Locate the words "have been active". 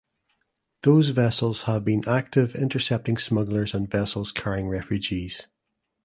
1.69-2.55